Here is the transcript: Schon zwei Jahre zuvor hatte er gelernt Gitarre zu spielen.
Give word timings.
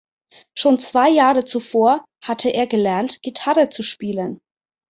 Schon 0.55 0.79
zwei 0.79 1.09
Jahre 1.11 1.45
zuvor 1.45 2.03
hatte 2.23 2.49
er 2.49 2.65
gelernt 2.65 3.21
Gitarre 3.21 3.69
zu 3.69 3.83
spielen. 3.83 4.41